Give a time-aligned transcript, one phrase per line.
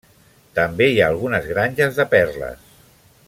[0.59, 2.65] També hi ha algunes granges de perles.